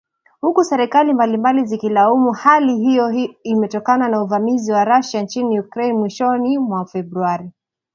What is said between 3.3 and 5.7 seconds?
imetokana na uvamizi wa Russia nchini